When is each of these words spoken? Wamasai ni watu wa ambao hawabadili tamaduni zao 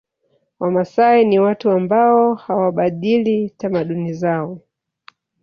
Wamasai 0.59 1.25
ni 1.25 1.39
watu 1.39 1.67
wa 1.67 1.75
ambao 1.75 2.33
hawabadili 2.35 3.49
tamaduni 3.49 4.13
zao 4.13 4.59